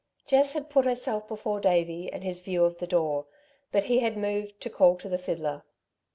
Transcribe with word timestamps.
Jess 0.25 0.53
had 0.53 0.71
put 0.71 0.85
herself 0.85 1.27
before 1.27 1.59
Davey 1.59 2.11
and 2.11 2.23
his 2.23 2.39
view 2.39 2.65
of 2.65 2.79
the 2.79 2.87
door; 2.87 3.27
but 3.71 3.83
he 3.83 3.99
had 3.99 4.17
moved 4.17 4.59
to 4.61 4.69
call 4.71 4.95
to 4.97 5.07
the 5.07 5.19
fiddler. 5.19 5.61